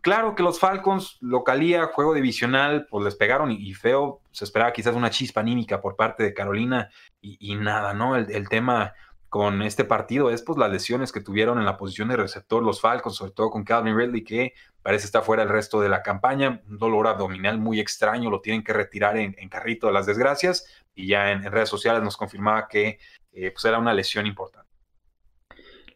[0.00, 4.20] claro que los Falcons, localía, juego divisional, pues les pegaron y, feo.
[4.30, 6.90] Se esperaba quizás una chispa anímica por parte de Carolina
[7.20, 8.16] y, nada, ¿no?
[8.16, 8.92] el, tema
[9.34, 12.80] con este partido es pues las lesiones que tuvieron en la posición de receptor los
[12.80, 16.62] Falcons, sobre todo con Calvin Ridley, que parece estar fuera el resto de la campaña,
[16.68, 21.08] un dolor abdominal muy extraño, lo tienen que retirar en, carrito de las desgracias, y
[21.08, 23.00] ya en, redes sociales nos confirmaba que
[23.32, 24.70] eh, pues era una lesión importante.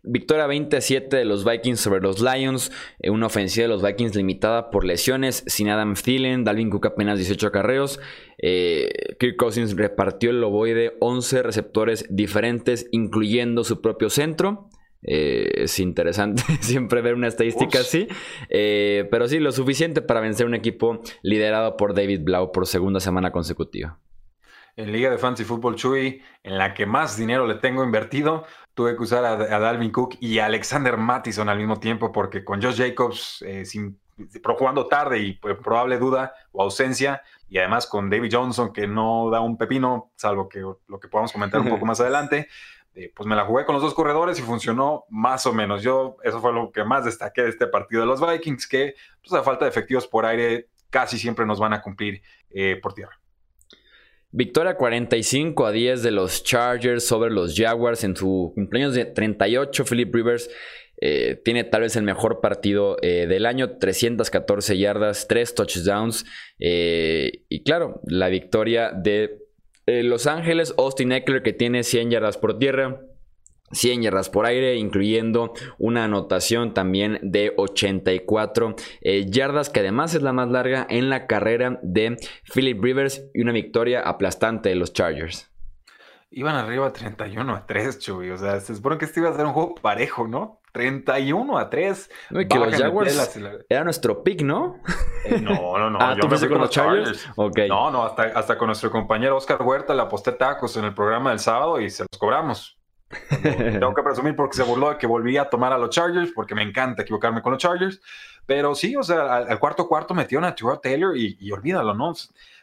[0.03, 2.73] Victoria 27 de los Vikings sobre los Lions.
[3.01, 5.45] Eh, una ofensiva de los Vikings limitada por lesiones.
[5.47, 8.01] Sin Adam Thielen, Dalvin Cook apenas 18 acarreos.
[8.39, 14.69] Eh, Kirk Cousins repartió el loboide 11 receptores diferentes, incluyendo su propio centro.
[15.03, 18.09] Eh, es interesante siempre ver una estadística así.
[18.49, 23.33] pero sí, lo suficiente para vencer un equipo liderado por David Blau por segunda semana
[23.33, 23.99] consecutiva
[24.79, 28.47] en Liga de Fantasy Football Chuy, en la que más dinero le tengo invertido,
[28.79, 32.63] tuve que usar a, Dalvin Cook y a Alexander Mattison al mismo tiempo, porque con
[32.63, 33.99] Josh Jacobs eh, sin,
[34.57, 39.31] jugando tarde y pues, probable duda o ausencia, y además con David Johnson que no
[39.31, 42.47] da un pepino, salvo que lo que podamos comentar un poco más adelante,
[42.95, 45.83] eh, pues me la jugué con los dos corredores y funcionó más o menos.
[45.83, 49.33] Yo, eso fue lo que más destaqué de este partido de los Vikings, que pues
[49.33, 53.18] a falta de efectivos por aire casi siempre nos van a cumplir eh, por tierra.
[54.31, 59.85] Victoria 45 a 10 de los Chargers sobre los Jaguars en su cumpleaños de 38.
[59.85, 60.51] Philip Rivers
[61.01, 66.27] eh, tiene tal vez el mejor partido eh, del año, 314 yardas, 3 touchdowns.
[66.59, 69.39] Eh, y claro, la victoria de
[69.87, 73.01] Los Ángeles, Austin Eckler que tiene 100 yardas por tierra,
[73.73, 80.23] 100 yardas por aire, incluyendo una anotación también de 84 eh, yardas, que además es
[80.23, 82.17] la más larga en la carrera de
[82.53, 85.51] Philip Rivers y una victoria aplastante de los Chargers.
[86.31, 88.31] Iban arriba 31 a 3, Chuy.
[88.31, 90.61] O sea, se supone que este iba a ser un juego parejo, ¿no?
[90.73, 92.11] 31 a 3.
[92.49, 94.81] que los Jaguars era nuestro pick, ¿no?
[95.25, 95.99] Eh, no, no, no.
[96.01, 97.29] ah, ¿tú con los Chargers?
[97.37, 101.31] No, no, hasta, hasta con nuestro compañero Oscar Huerta le aposté tacos en el programa
[101.31, 102.78] del sábado y se los cobramos.
[103.43, 106.55] Tengo que presumir porque se burló de que volví a tomar a los Chargers, porque
[106.55, 108.01] me encanta equivocarme con los Chargers.
[108.45, 112.15] Pero sí, o sea, al, cuarto cuarto metió a Tyrod Taylor y, olvídalo, ¿no?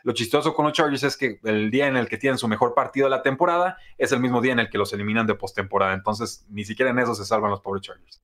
[0.04, 2.74] Lo chistoso con los Chargers es que el día en el que tienen su mejor
[2.76, 5.94] partido de la temporada es el mismo día en el que los eliminan de postemporada.
[5.94, 8.22] Entonces, ni siquiera en eso se salvan los pobres Chargers.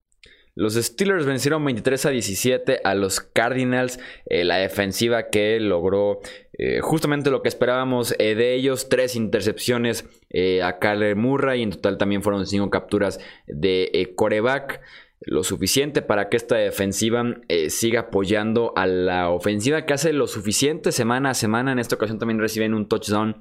[0.56, 4.00] Los Steelers vencieron 23 a 17 a los Cardinals.
[4.26, 6.20] Eh, la defensiva que logró
[6.54, 8.90] eh, justamente lo que esperábamos eh, de ellos.
[8.90, 10.06] Tres intercepciones
[10.64, 11.62] a Kyler Murray.
[11.62, 14.82] En total también fueron cinco capturas de coreback.
[15.24, 17.24] Lo suficiente para que esta defensiva
[17.68, 21.72] siga apoyando a la ofensiva que hace lo suficiente semana a semana.
[21.72, 23.38] En esta ocasión también reciben un touchdown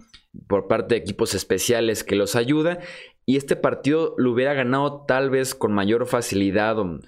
[0.47, 2.81] por parte de equipos especiales que los ayuda.
[3.31, 6.99] Y este partido lo hubiera ganado tal vez con mayor facilidad o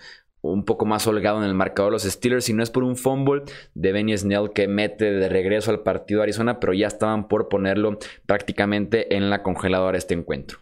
[0.40, 3.42] un poco más holgado en el marcador los Steelers, si no es por un fumble
[3.74, 7.98] de Benny Snell que mete de regreso al partido Arizona, pero ya estaban por ponerlo
[8.24, 10.60] prácticamente en la congeladora este encuentro.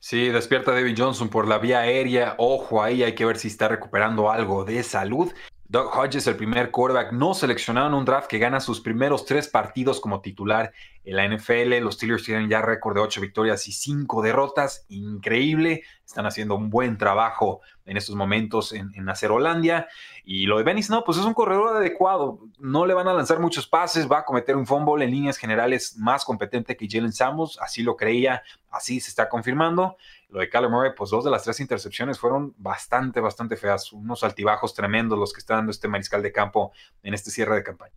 [0.00, 2.34] Sí, despierta David Johnson por la vía aérea.
[2.38, 5.32] Ojo ahí, hay que ver si está recuperando algo de salud.
[5.70, 9.46] Doug Hodges, el primer quarterback no seleccionado en un draft que gana sus primeros tres
[9.46, 10.72] partidos como titular
[11.04, 11.78] en la NFL.
[11.80, 14.84] Los Steelers tienen ya récord de ocho victorias y cinco derrotas.
[14.88, 15.84] Increíble.
[16.04, 19.86] Están haciendo un buen trabajo en estos momentos en, en hacer Holandia.
[20.24, 22.40] Y lo de Bennis, no, pues es un corredor adecuado.
[22.58, 25.96] No le van a lanzar muchos pases, va a cometer un fumble en líneas generales
[25.96, 27.60] más competente que Jalen Samos.
[27.62, 29.96] Así lo creía, así se está confirmando.
[30.30, 33.92] Lo de Kyler Murray, pues dos de las tres intercepciones fueron bastante, bastante feas.
[33.92, 37.62] Unos altibajos tremendos los que está dando este mariscal de campo en este cierre de
[37.62, 37.94] campaña.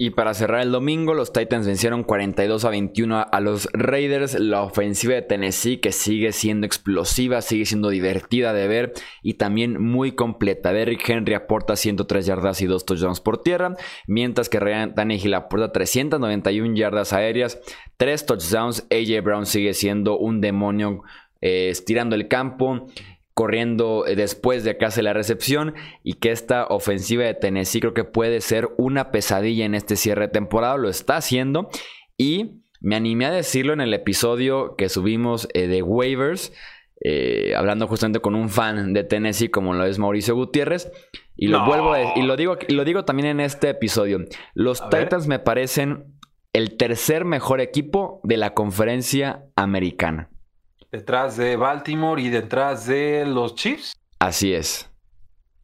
[0.00, 4.38] Y para cerrar el domingo, los Titans vencieron 42 a 21 a los Raiders.
[4.38, 8.92] La ofensiva de Tennessee que sigue siendo explosiva, sigue siendo divertida de ver
[9.24, 10.72] y también muy completa.
[10.72, 13.74] Derrick Henry aporta 103 yardas y 2 touchdowns por tierra,
[14.06, 17.60] mientras que Ryan Tannehill aporta 391 yardas aéreas,
[17.96, 18.86] 3 touchdowns.
[18.92, 21.02] AJ Brown sigue siendo un demonio
[21.40, 22.86] eh, estirando el campo
[23.32, 27.94] corriendo eh, después de que hace la recepción y que esta ofensiva de Tennessee creo
[27.94, 31.68] que puede ser una pesadilla en este cierre de temporada, lo está haciendo
[32.16, 36.52] y me animé a decirlo en el episodio que subimos eh, de waivers,
[37.56, 40.90] hablando justamente con un fan de Tennessee como lo es Mauricio Gutiérrez
[41.36, 44.24] y lo vuelvo y lo digo y lo digo también en este episodio.
[44.54, 46.18] Los Titans me parecen
[46.52, 50.28] el tercer mejor equipo de la conferencia americana
[50.90, 53.94] detrás de Baltimore y detrás de los Chiefs.
[54.18, 54.90] Así es.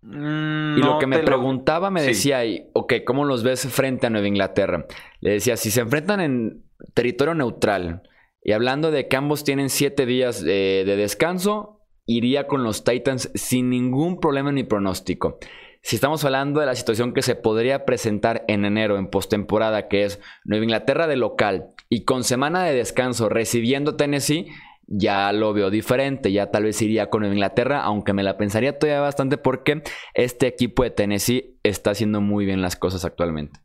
[0.02, 4.10] Mm, y lo que me preguntaba me decía ahí, ok, ¿cómo los ves frente a
[4.10, 4.86] Nueva Inglaterra?
[5.20, 8.02] Le decía, si se enfrentan en territorio neutral
[8.42, 13.30] y hablando de que ambos tienen siete días de, de descanso, iría con los Titans
[13.34, 15.38] sin ningún problema ni pronóstico.
[15.80, 20.04] Si estamos hablando de la situación que se podría presentar en enero en postemporada, que
[20.04, 24.48] es Nueva Inglaterra de local y con semana de descanso recibiendo Tennessee,
[24.86, 29.00] ya lo veo diferente, ya tal vez iría con Inglaterra, aunque me la pensaría todavía
[29.00, 29.82] bastante porque
[30.14, 33.60] este equipo de Tennessee está haciendo muy bien las cosas actualmente.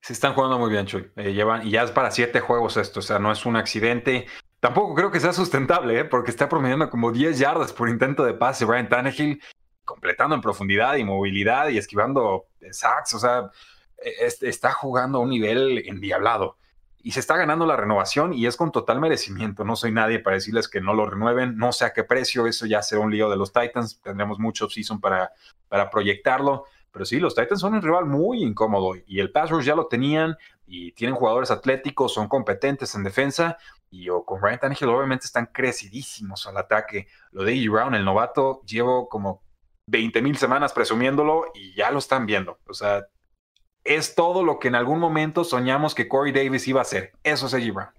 [0.00, 1.10] Se están jugando muy bien, Chuy.
[1.16, 4.26] Eh, llevan, y ya es para siete juegos esto, o sea, no es un accidente.
[4.58, 6.04] Tampoco creo que sea sustentable, ¿eh?
[6.04, 8.64] porque está promediando como 10 yardas por intento de pase.
[8.64, 9.40] Brian Tannehill
[9.84, 13.50] completando en profundidad y movilidad y esquivando sacks, o sea,
[13.98, 16.56] e, está jugando a un nivel endiablado
[17.02, 19.64] y se está ganando la renovación y es con total merecimiento.
[19.64, 22.66] No soy nadie para decirles que no lo renueven, no sé a qué precio, eso
[22.66, 25.32] ya será un lío de los Titans, tendremos mucho season para,
[25.68, 29.64] para proyectarlo, pero sí, los Titans son un rival muy incómodo y el pass rush
[29.64, 30.36] ya lo tenían
[30.66, 33.56] y tienen jugadores atléticos, son competentes en defensa
[33.90, 37.08] y con Ryan Tannehill obviamente están crecidísimos al ataque.
[37.30, 37.68] Lo de E.
[37.68, 39.42] Brown, el novato, llevo como
[39.86, 42.58] 20 mil semanas presumiéndolo y ya lo están viendo.
[42.66, 43.06] O sea,
[43.84, 47.12] es todo lo que en algún momento soñamos que Corey Davis iba a hacer.
[47.24, 47.92] Eso es AJ.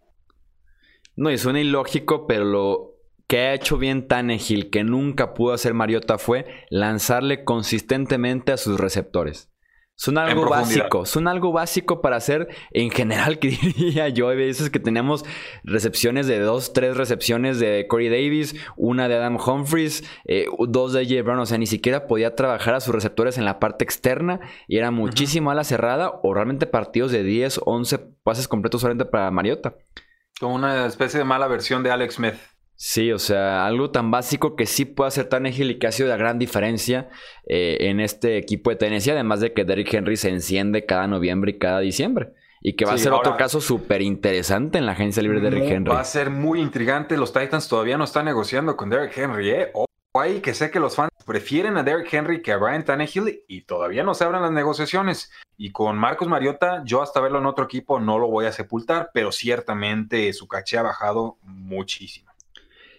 [1.15, 2.93] No, y suena ilógico, pero lo
[3.27, 8.79] que ha hecho bien Tannehill, que nunca pudo hacer Mariota, fue lanzarle consistentemente a sus
[8.79, 9.52] receptores.
[9.95, 14.29] Son algo básico, son algo básico para hacer en general, que diría yo.
[14.29, 15.23] Hay veces que tenemos
[15.63, 21.05] recepciones de dos, tres recepciones de Corey Davis, una de Adam Humphries, eh, dos de
[21.05, 21.21] J.
[21.21, 21.39] Brown.
[21.39, 24.89] O sea, ni siquiera podía trabajar a sus receptores en la parte externa y era
[24.91, 29.75] muchísimo a la cerrada o realmente partidos de 10, 11 pases completos solamente para Mariota.
[30.39, 32.35] Como una especie de mala versión de Alex Smith.
[32.75, 36.09] Sí, o sea, algo tan básico que sí puede hacer tan y que ha sido
[36.09, 37.09] la gran diferencia
[37.47, 41.51] eh, en este equipo de Tennessee, además de que Derrick Henry se enciende cada noviembre
[41.51, 42.33] y cada diciembre.
[42.61, 45.69] Y que va a ser otro caso súper interesante en la agencia libre de Derrick
[45.69, 45.91] Henry.
[45.91, 47.17] Va a ser muy intrigante.
[47.17, 49.71] Los Titans todavía no están negociando con Derrick Henry, ¿eh?
[49.73, 53.43] O hay que sé que los fans prefieren a Derrick Henry que a Brian Tannehill
[53.47, 55.31] y todavía no se abran las negociaciones.
[55.57, 59.09] Y con Marcos Mariota, yo hasta verlo en otro equipo no lo voy a sepultar,
[59.13, 62.32] pero ciertamente su caché ha bajado muchísimo.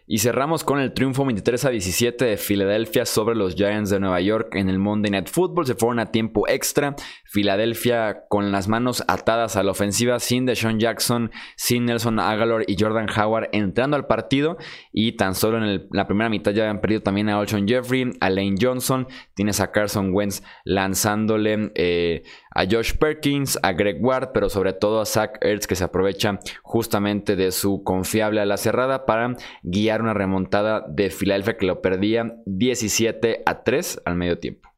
[0.06, 4.20] Y cerramos con el triunfo 23 a 17 de Filadelfia sobre los Giants de Nueva
[4.20, 5.64] York en el Monday Night Football.
[5.64, 6.94] Se fueron a tiempo extra.
[7.24, 12.76] Filadelfia con las manos atadas a la ofensiva, sin Deshaun Jackson, sin Nelson Aguilar y
[12.78, 14.58] Jordan Howard entrando al partido.
[14.92, 18.28] Y tan solo en la primera mitad ya habían perdido también a Olson Jeffrey, a
[18.28, 19.08] Lane Johnson.
[19.32, 22.24] Tienes a Carson Wentz lanzándole eh,
[22.54, 26.38] a Josh Perkins, a Greg Ward, pero sobre todo a Zach Ertz que se aprovecha
[26.62, 31.82] justamente de su confiable a la cerrada para guiar una remontada de Filadelfia que lo
[31.82, 34.74] perdía 17 a 3 al medio tiempo.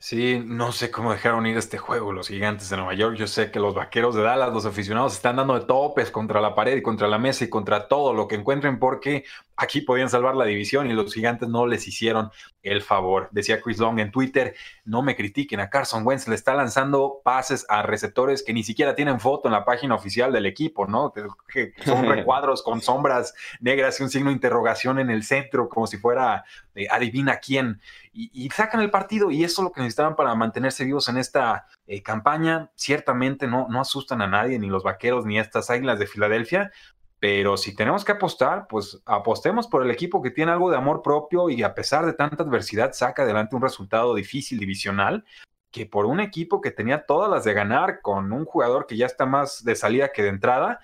[0.00, 3.16] Sí, no sé cómo dejaron ir este juego los gigantes de Nueva York.
[3.16, 6.54] Yo sé que los vaqueros de Dallas, los aficionados, están dando de topes contra la
[6.54, 9.24] pared y contra la mesa y contra todo lo que encuentren porque
[9.58, 12.30] aquí podían salvar la división y los gigantes no les hicieron
[12.62, 13.28] el favor.
[13.32, 14.54] Decía Chris Long en Twitter,
[14.84, 18.94] no me critiquen, a Carson Wentz le está lanzando pases a receptores que ni siquiera
[18.94, 21.12] tienen foto en la página oficial del equipo, ¿no?
[21.12, 25.88] Que son recuadros con sombras negras y un signo de interrogación en el centro, como
[25.88, 26.44] si fuera
[26.76, 27.80] eh, adivina quién.
[28.12, 31.66] Y, sacan el partido y eso es lo que necesitaban para mantenerse vivos en esta
[31.86, 32.72] eh, campaña.
[32.74, 36.72] Ciertamente no, no asustan a nadie, ni los vaqueros, ni estas águilas de Filadelfia,
[37.20, 41.02] pero si tenemos que apostar, pues apostemos por el equipo que tiene algo de amor
[41.02, 45.24] propio y a pesar de tanta adversidad saca adelante un resultado difícil divisional,
[45.70, 49.06] que por un equipo que tenía todas las de ganar con un jugador que ya
[49.06, 50.80] está más de salida que de entrada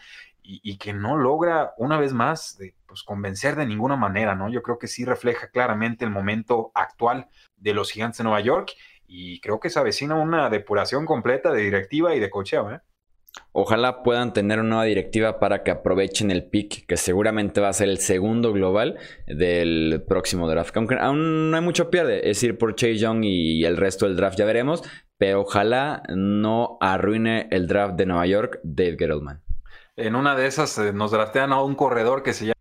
[0.46, 4.50] y, que no logra una vez más pues, convencer de ninguna manera, ¿no?
[4.50, 8.72] Yo creo que sí refleja claramente el momento actual de los gigantes de Nueva York
[9.06, 12.80] y creo que se avecina una depuración completa de directiva y de cocheo, ¿eh?
[13.52, 17.72] Ojalá puedan tener una nueva directiva para que aprovechen el pick, que seguramente va a
[17.72, 20.76] ser el segundo global del próximo draft.
[20.76, 24.16] Aunque aún no hay mucho pierde, es ir por Chase Young y el resto del
[24.16, 24.82] draft ya veremos.
[25.18, 29.42] Pero ojalá no arruine el draft de Nueva York Dave Gettleman.
[29.96, 32.54] En una de esas eh, nos draftean a un corredor que se llama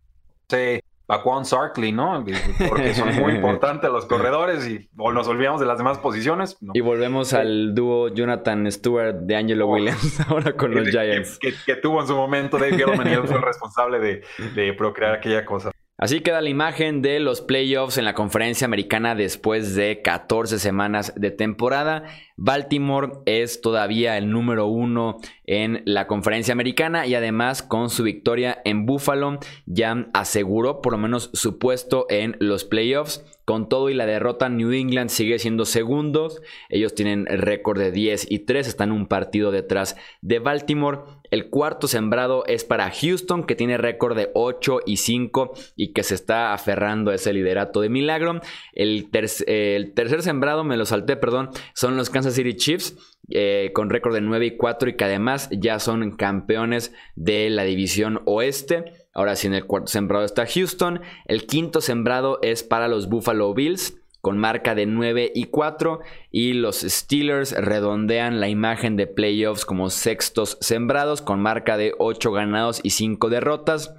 [1.06, 2.24] Paquan Sarkley, ¿no?
[2.68, 6.56] Porque son muy importantes los corredores y o nos olvidamos de las demás posiciones.
[6.72, 11.38] Y volvemos al dúo Jonathan Stewart de Angelo Williams ahora con los Giants.
[11.38, 14.22] Que, tuvo en su momento Dave Gettleman y él fue el responsable de,
[14.54, 15.73] de procrear aquella cosa.
[16.04, 21.14] Así queda la imagen de los playoffs en la conferencia americana después de 14 semanas
[21.16, 22.04] de temporada.
[22.36, 28.60] Baltimore es todavía el número uno en la conferencia americana y además con su victoria
[28.66, 33.24] en Buffalo ya aseguró por lo menos su puesto en los playoffs.
[33.46, 36.40] Con todo y la derrota, New England sigue siendo segundos.
[36.70, 41.00] Ellos tienen récord de 10 y 3, están un partido detrás de Baltimore.
[41.34, 46.04] El cuarto sembrado es para Houston, que tiene récord de 8 y 5 y que
[46.04, 48.40] se está aferrando a ese liderato de milagro.
[48.72, 49.08] El,
[49.48, 52.96] el tercer sembrado, me lo salté, perdón, son los Kansas City Chiefs.
[53.30, 57.64] Eh, con récord de 9 y 4 y que además ya son campeones de la
[57.64, 58.84] división oeste.
[59.12, 61.00] Ahora sí, en el cuarto sembrado está Houston.
[61.24, 66.00] El quinto sembrado es para los Buffalo Bills con marca de 9 y 4
[66.30, 72.32] y los Steelers redondean la imagen de playoffs como sextos sembrados con marca de 8
[72.32, 73.94] ganados y 5 derrotas.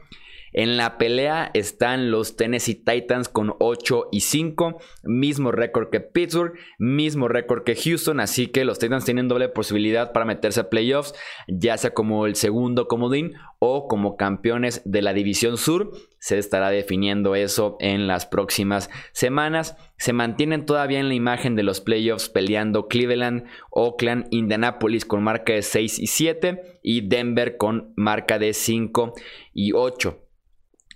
[0.58, 6.54] En la pelea están los Tennessee Titans con 8 y 5, mismo récord que Pittsburgh,
[6.80, 11.14] mismo récord que Houston, así que los Titans tienen doble posibilidad para meterse a playoffs,
[11.50, 15.92] ya sea como el segundo comodín o como campeones de la División Sur.
[16.20, 19.76] Se estará definiendo eso en las próximas semanas.
[19.98, 25.52] Se mantienen todavía en la imagen de los playoffs peleando Cleveland, Oakland, Indianapolis con marca
[25.52, 29.16] de 6 y 7 y Denver con marca de 5
[29.54, 30.22] y 8.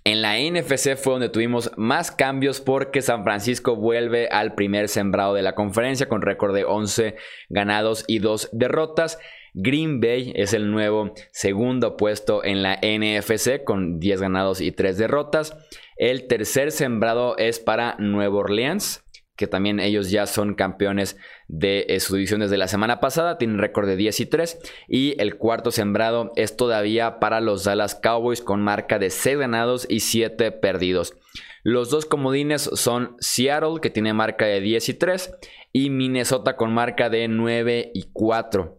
[0.04, 5.34] En la NFC fue donde tuvimos más cambios porque San Francisco vuelve al primer sembrado
[5.34, 7.16] de la conferencia con récord de 11
[7.50, 9.18] ganados y 2 derrotas.
[9.52, 14.96] Green Bay es el nuevo segundo puesto en la NFC con 10 ganados y 3
[14.96, 15.54] derrotas.
[15.96, 19.04] El tercer sembrado es para Nueva Orleans
[19.40, 21.16] que también ellos ya son campeones
[21.48, 25.14] de eh, su división desde la semana pasada, tienen récord de 10 y 3 y
[25.18, 30.00] el cuarto sembrado es todavía para los Dallas Cowboys con marca de 6 ganados y
[30.00, 31.14] 7 perdidos.
[31.62, 35.34] Los dos comodines son Seattle que tiene marca de 10 y 3
[35.72, 38.78] y Minnesota con marca de 9 y 4.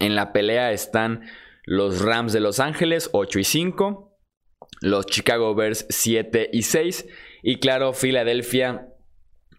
[0.00, 1.26] En la pelea están
[1.64, 4.18] los Rams de Los Ángeles 8 y 5,
[4.80, 7.06] los Chicago Bears 7 y 6
[7.42, 8.88] y claro, Filadelfia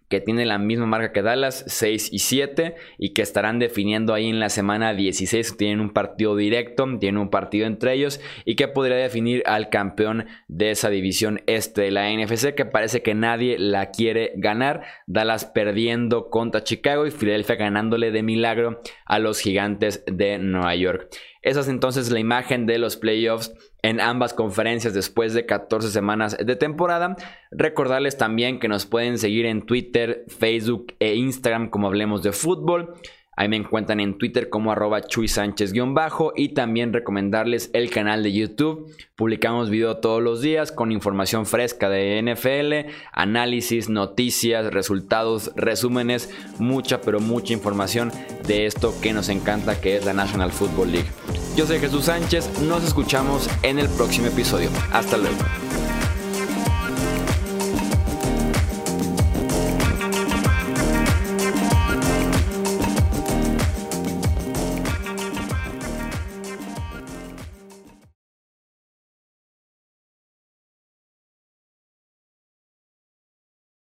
[0.10, 4.30] que tiene la misma marca que Dallas, 6 y 7, y que estarán definiendo ahí
[4.30, 5.58] en la semana 16.
[5.58, 10.28] Tienen un partido directo, tienen un partido entre ellos, y que podría definir al campeón
[10.48, 14.84] de esa división este de la NFC, que parece que nadie la quiere ganar.
[15.08, 21.10] Dallas perdiendo contra Chicago y Philadelphia ganándole de milagro a los gigantes de Nueva York.
[21.48, 26.36] Esa es entonces la imagen de los playoffs en ambas conferencias después de 14 semanas
[26.38, 27.16] de temporada.
[27.52, 32.96] Recordarles también que nos pueden seguir en Twitter, Facebook e Instagram como hablemos de fútbol.
[33.38, 38.34] Ahí me encuentran en Twitter como arroba Chuy Sánchez-bajo y también recomendarles el canal de
[38.34, 38.92] YouTube.
[39.16, 47.00] Publicamos video todos los días con información fresca de NFL, análisis, noticias, resultados, resúmenes, mucha
[47.00, 48.12] pero mucha información
[48.48, 51.10] de esto que nos encanta que es la National Football League.
[51.56, 54.70] Yo soy Jesús Sánchez, nos escuchamos en el próximo episodio.
[54.92, 55.67] Hasta luego.